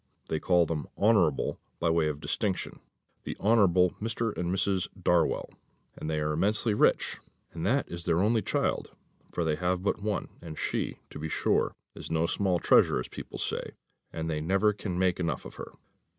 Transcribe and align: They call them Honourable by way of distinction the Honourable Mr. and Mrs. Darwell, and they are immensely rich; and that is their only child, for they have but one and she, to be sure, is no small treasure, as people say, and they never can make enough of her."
They 0.29 0.39
call 0.39 0.65
them 0.65 0.87
Honourable 0.97 1.59
by 1.79 1.91
way 1.91 2.07
of 2.07 2.19
distinction 2.19 2.79
the 3.23 3.37
Honourable 3.39 3.91
Mr. 4.01 4.35
and 4.35 4.51
Mrs. 4.51 4.87
Darwell, 4.99 5.51
and 5.95 6.09
they 6.09 6.19
are 6.21 6.31
immensely 6.33 6.73
rich; 6.73 7.19
and 7.53 7.63
that 7.67 7.87
is 7.87 8.05
their 8.05 8.19
only 8.19 8.41
child, 8.41 8.95
for 9.31 9.43
they 9.43 9.57
have 9.57 9.83
but 9.83 10.01
one 10.01 10.29
and 10.41 10.57
she, 10.57 10.97
to 11.11 11.19
be 11.19 11.29
sure, 11.29 11.75
is 11.93 12.09
no 12.09 12.25
small 12.25 12.57
treasure, 12.57 12.99
as 12.99 13.09
people 13.09 13.37
say, 13.37 13.73
and 14.11 14.27
they 14.27 14.41
never 14.41 14.73
can 14.73 14.97
make 14.97 15.19
enough 15.19 15.45
of 15.45 15.57
her." 15.57 15.73